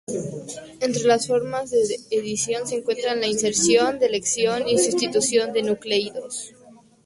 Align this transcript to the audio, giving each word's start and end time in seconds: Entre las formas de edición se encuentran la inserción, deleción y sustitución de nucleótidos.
Entre 0.79 1.03
las 1.03 1.27
formas 1.27 1.69
de 1.69 1.77
edición 2.09 2.65
se 2.65 2.77
encuentran 2.77 3.19
la 3.21 3.27
inserción, 3.27 3.99
deleción 3.99 4.67
y 4.67 4.79
sustitución 4.79 5.53
de 5.53 5.61
nucleótidos. 5.61 6.53